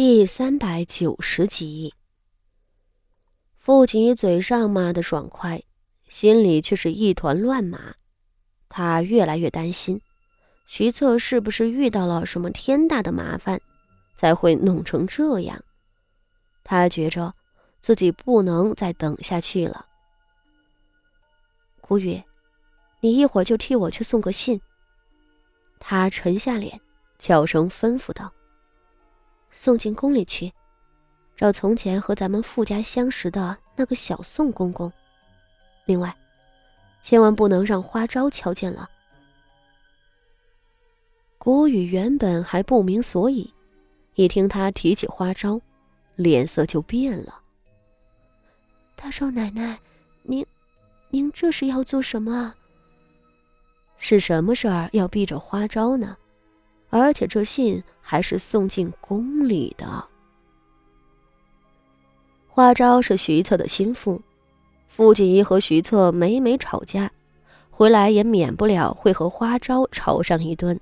[0.00, 1.92] 第三百九十集，
[3.56, 5.60] 父亲嘴上骂得爽快，
[6.06, 7.96] 心里却是一团乱麻。
[8.68, 10.00] 他越来越担心，
[10.68, 13.60] 徐策是不是遇到了什么天大的麻烦，
[14.14, 15.60] 才会弄成这样。
[16.62, 17.34] 他觉着
[17.80, 19.84] 自己不能再等下去了。
[21.80, 22.22] 古雨，
[23.00, 24.60] 你一会儿就替我去送个信。
[25.80, 26.80] 他沉下脸，
[27.18, 28.32] 悄声吩咐道。
[29.60, 30.52] 送进宫里去，
[31.34, 34.90] 找从前和咱们傅家相识的那个小宋公公。
[35.84, 36.16] 另外，
[37.02, 38.88] 千万不能让花招瞧见了。
[41.38, 43.52] 谷雨原本还不明所以，
[44.14, 45.60] 一听他提起花招，
[46.14, 47.42] 脸色就变了。
[48.94, 49.76] 大少奶奶，
[50.22, 50.46] 您，
[51.10, 52.54] 您这是要做什么？
[53.96, 56.16] 是什么事儿要避着花招呢？
[56.90, 60.04] 而且这信还是送进宫里的。
[62.46, 64.20] 花招是徐策的心腹，
[64.86, 67.10] 傅锦衣和徐策每每吵架，
[67.70, 70.80] 回来也免不了会和花招吵上一顿。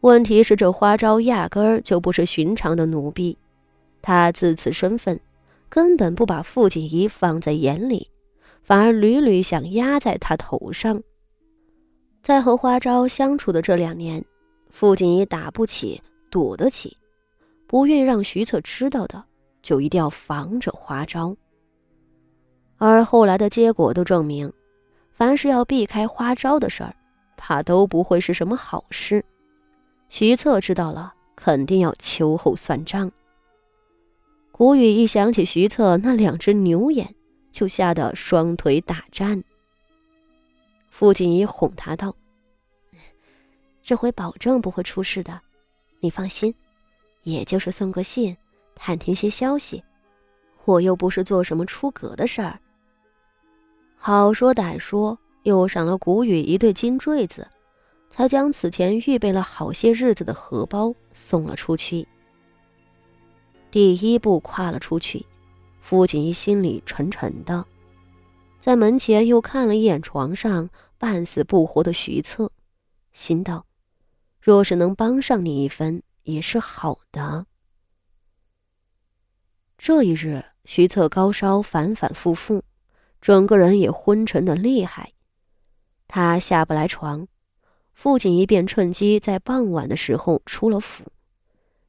[0.00, 3.38] 问题是这花招压根儿就不是寻常的奴婢，
[4.02, 5.18] 他自此身份
[5.68, 8.08] 根本不把傅锦衣放在眼里，
[8.62, 11.02] 反而屡屡想压在他头上。
[12.22, 14.24] 在和花招相处的这两年。
[14.70, 16.96] 傅锦衣打不起，躲得起，
[17.66, 19.24] 不愿让徐策知道的，
[19.62, 21.36] 就一定要防着花招。
[22.76, 24.52] 而后来的结果都证明，
[25.10, 26.94] 凡是要避开花招的事儿，
[27.36, 29.24] 怕都不会是什么好事。
[30.08, 33.10] 徐策知道了，肯定要秋后算账。
[34.52, 37.14] 古雨一想起徐策那两只牛眼，
[37.50, 39.42] 就吓得双腿打颤。
[40.90, 42.14] 傅锦衣哄他道。
[43.88, 45.40] 这回保证不会出事的，
[46.00, 46.54] 你放心。
[47.22, 48.36] 也就是送个信，
[48.74, 49.82] 探听些消息，
[50.66, 52.60] 我又不是做什么出格的事儿。
[53.96, 57.48] 好说歹说，又赏了谷雨一对金坠子，
[58.10, 62.06] 才将此前预备了好些日子的荷包送了出去。
[63.70, 65.24] 第一步跨了出去，
[65.80, 67.64] 傅锦衣心里沉沉的，
[68.60, 72.52] 在门前又看了一眼床上半死不活的徐策，
[73.12, 73.64] 心道。
[74.48, 77.44] 若是能帮上你一分，也是好的。
[79.76, 82.64] 这一日，徐策高烧反反复复，
[83.20, 85.12] 整个人也昏沉的厉害。
[86.06, 87.28] 他下不来床，
[87.92, 91.04] 傅锦衣便趁机在傍晚的时候出了府，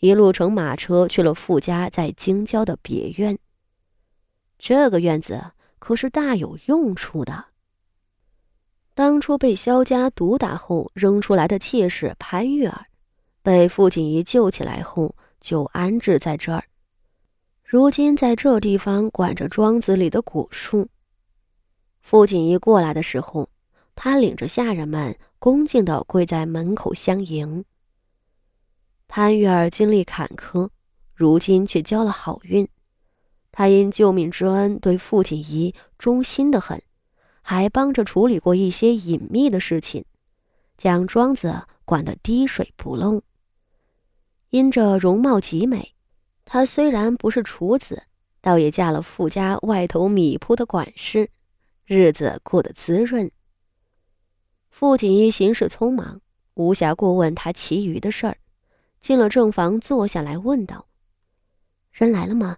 [0.00, 3.38] 一路乘马车去了傅家在京郊的别院。
[4.58, 7.51] 这个院子可是大有用处的。
[8.94, 12.86] 当初被萧家毒打后扔出来的妾室潘玉儿，
[13.42, 16.64] 被傅锦仪救起来后就安置在这儿。
[17.64, 20.88] 如今在这地方管着庄子里的果树。
[22.02, 23.48] 傅锦仪过来的时候，
[23.94, 27.64] 他领着下人们恭敬地跪在门口相迎。
[29.08, 30.68] 潘玉儿经历坎坷，
[31.14, 32.68] 如今却交了好运。
[33.50, 36.82] 他因救命之恩，对傅锦仪忠心的很。
[37.42, 40.04] 还帮着处理过一些隐秘的事情，
[40.78, 43.22] 将庄子管得滴水不漏。
[44.50, 45.94] 因着容貌极美，
[46.44, 48.04] 她虽然不是处子，
[48.40, 51.30] 倒也嫁了富家外头米铺的管事，
[51.84, 53.30] 日子过得滋润。
[54.70, 56.20] 傅锦衣行事匆忙，
[56.54, 58.38] 无暇过问他其余的事儿，
[59.00, 60.86] 进了正房坐下来问道
[61.92, 62.56] ：“人来了吗？”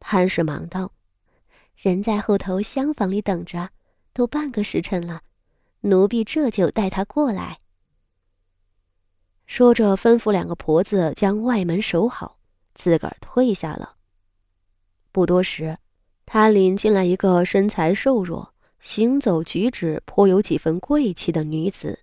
[0.00, 0.92] 潘氏忙道。
[1.82, 3.70] 人在后头厢房里等着，
[4.12, 5.22] 都半个时辰了，
[5.80, 7.60] 奴婢这就带他过来。
[9.46, 12.36] 说着，吩咐两个婆子将外门守好，
[12.74, 13.94] 自个儿退下了。
[15.10, 15.78] 不多时，
[16.26, 22.00] 他领进来一个身材瘦弱、行走举止颇有几分贵气的女子。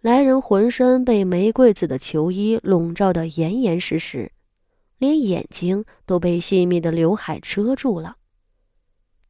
[0.00, 4.32] 来人浑身被玫瑰紫的球衣笼罩得严严实实，
[4.98, 8.16] 连眼睛都被细密的刘海遮住了。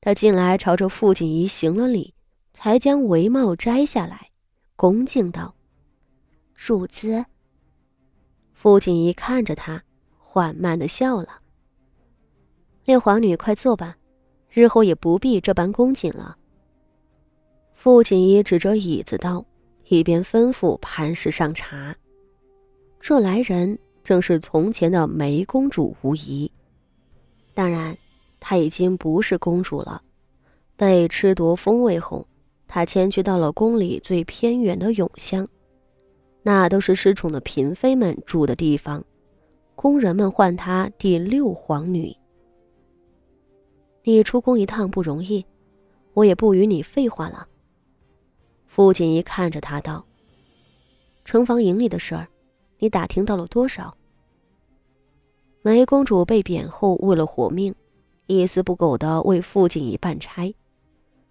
[0.04, 2.12] 他进来，朝着傅锦仪行了礼，
[2.52, 4.28] 才将帷帽摘下来，
[4.76, 5.54] 恭敬道
[6.54, 7.24] ：“主子。”
[8.52, 9.82] 傅锦仪看着他，
[10.18, 11.40] 缓慢的笑了。
[12.84, 13.96] 六皇女，快坐吧，
[14.50, 16.36] 日后也不必这般恭谨了。
[17.72, 19.42] 傅锦仪指着椅子道，
[19.86, 21.96] 一边吩咐潘氏上茶。
[23.00, 26.52] 这来人正是从前的梅公主无疑，
[27.54, 27.96] 当然。
[28.46, 30.02] 她已经不是公主了，
[30.76, 32.26] 被褫夺封位后，
[32.68, 35.48] 她迁居到了宫里最偏远的永乡，
[36.42, 39.02] 那都是失宠的嫔妃们住的地方，
[39.74, 42.14] 宫人们唤她第六皇女。
[44.02, 45.46] 你出宫一趟不容易，
[46.12, 47.48] 我也不与你废话了。
[48.66, 50.04] 傅锦仪看着他道
[51.24, 52.28] ：“城防营里的事儿，
[52.78, 53.96] 你打听到了多少？”
[55.64, 57.74] 梅公主被贬后，为了活命，
[58.26, 60.54] 一丝不苟的为父亲一办差。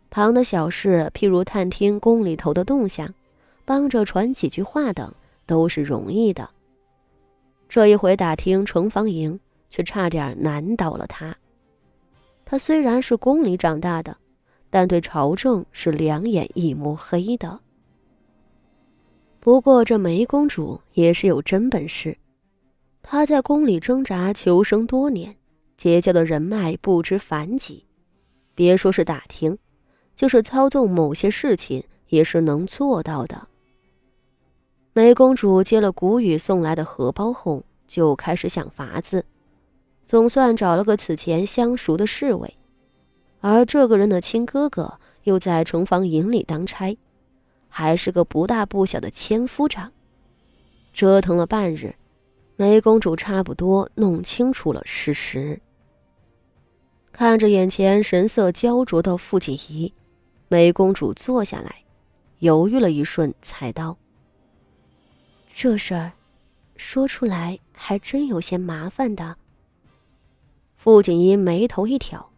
[0.10, 3.14] 旁的小事，譬如探听宫里头的动向，
[3.66, 5.14] 帮着传几句话等，
[5.46, 6.50] 都是容易的。
[7.68, 9.40] 这一回打听城防营，
[9.72, 11.36] 却差点难倒了他。
[12.46, 14.16] 他虽然是宫里长大的，
[14.70, 17.60] 但对朝政是两眼一抹黑的。
[19.40, 22.16] 不过这梅公主也是有真本事。
[23.02, 25.36] 她在宫里挣扎求生多年，
[25.84, 27.86] 结交的人脉不知凡几，
[28.56, 29.58] 别说是打听，
[30.16, 33.50] 就是操纵某些事情也是能做到的。
[34.94, 39.26] 梅公主接了谷雨送来的荷包后，就开始想法子，
[40.06, 42.58] 总算找了个此前相熟的侍卫，
[43.42, 46.98] 而这个人的亲哥哥又在城防营里当差，
[47.68, 49.92] 还是个不大不小的千夫长，
[50.94, 51.96] 折腾了半日。
[52.56, 55.60] 梅公主差不多弄清楚了事实，
[57.14, 59.94] 看着眼前神色焦灼的傅锦仪，
[60.48, 61.84] 梅公主坐下来，
[62.40, 63.96] 犹豫了一瞬，才道
[65.54, 66.14] ：“这事儿，
[66.76, 69.38] 说出来还真有些麻烦的。”
[70.76, 72.32] 傅锦仪眉头一挑，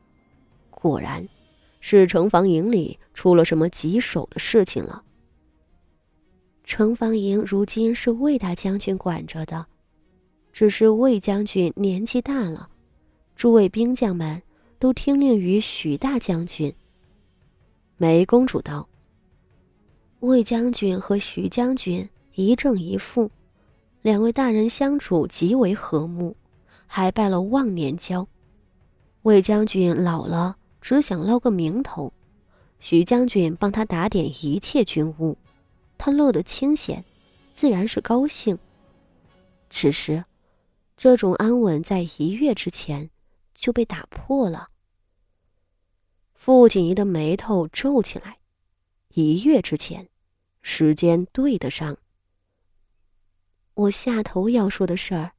[0.69, 1.25] 果然，
[1.79, 5.03] 是城防营里出了什么棘手的事情了。
[6.65, 9.67] 城防营如今是魏大将军管着的。
[10.51, 12.69] 只是魏将军年纪大了，
[13.35, 14.41] 诸位兵将们
[14.79, 16.73] 都听令于许大将军。
[17.97, 18.87] 梅公主道
[20.21, 23.31] ：“魏将军和徐将军一正一负，
[24.01, 26.35] 两位大人相处极为和睦，
[26.87, 28.27] 还拜了忘年交。
[29.23, 32.11] 魏将军老了，只想捞个名头；
[32.79, 35.37] 徐将军帮他打点一切军务，
[35.97, 37.03] 他乐得清闲，
[37.53, 38.57] 自然是高兴。
[39.69, 40.25] 只是……”
[40.97, 43.09] 这种安稳在一月之前
[43.65, 44.69] 就被打破了。
[46.35, 48.37] 傅锦仪的眉头皱起来。
[49.15, 50.07] 一月之前，
[50.61, 51.97] 时间对得上。
[53.73, 55.31] 我下头要说的事儿，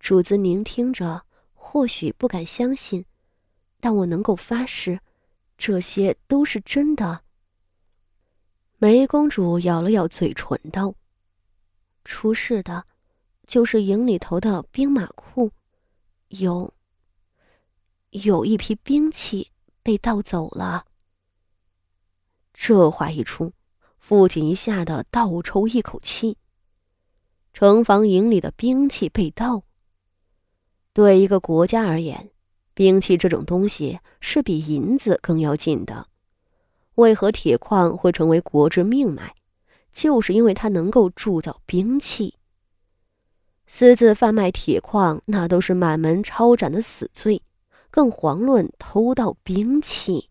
[0.00, 1.24] 主子您听着，
[1.54, 3.04] 或许不敢相信，
[3.78, 4.98] 但我能够发誓，
[5.56, 7.22] 这些都是真的。
[8.78, 10.96] 梅公主咬了咬嘴唇道
[12.04, 12.84] ：“出事的。”
[13.46, 15.52] 就是营里头的兵马库，
[16.28, 16.72] 有
[18.12, 19.50] 有一批兵器
[19.82, 20.84] 被盗走了。
[22.52, 23.54] 这话一出，
[23.98, 26.36] 傅锦衣吓得倒抽一口气。
[27.54, 29.62] 城防营里的兵器被盗，
[30.92, 32.30] 对一个国家而言，
[32.74, 36.08] 兵器这种东西是比银子更要紧的。
[36.96, 39.34] 为何铁矿会成为国之命脉？
[39.90, 42.34] 就是因为它能够铸造兵器。
[43.66, 47.42] 私自贩卖铁矿，那都是满门抄斩的死罪，
[47.92, 50.30] 更遑论偷盗兵器。